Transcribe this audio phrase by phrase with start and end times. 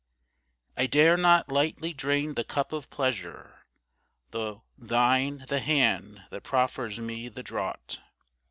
[0.75, 3.67] I dare not lightly drain the cup of pleasure,
[4.31, 8.01] Though Thine the hand that proffers me the draught.